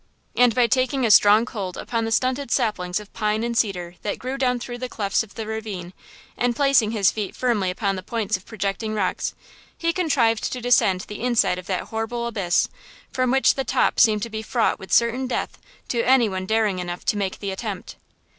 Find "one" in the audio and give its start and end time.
16.27-16.47